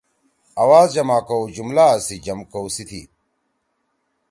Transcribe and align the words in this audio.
آوا 0.61 0.81
ز 0.87 0.89
جمع 0.95 1.19
کؤ، 1.27 1.41
جملا 1.55 1.87
سی 2.05 2.15
جم 2.25 2.39
کؤ 2.51 2.65
سی 2.75 2.83
تھی۔ 2.89 3.01